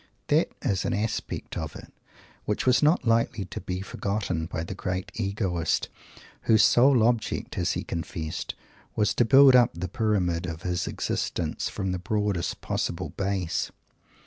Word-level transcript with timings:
That 0.29 0.51
is 0.63 0.83
an 0.83 0.95
aspect 0.95 1.55
of 1.55 1.75
it 1.75 1.93
which 2.45 2.65
was 2.65 2.81
not 2.81 3.05
likely 3.05 3.45
to 3.45 3.61
be 3.61 3.81
forgotten 3.81 4.47
by 4.47 4.63
the 4.63 4.73
great 4.73 5.11
Egoist 5.13 5.89
whose 6.49 6.63
sole 6.63 7.03
object, 7.03 7.55
as 7.55 7.73
he 7.73 7.83
confessed, 7.83 8.55
was 8.95 9.13
to 9.13 9.25
"build 9.25 9.55
up 9.55 9.69
the 9.75 9.87
Pyramid 9.87 10.47
of 10.47 10.63
his 10.63 10.87
Existence" 10.87 11.69
from 11.69 11.91
the 11.91 11.99
broadest 11.99 12.61
possible 12.61 13.09
base. 13.09 13.69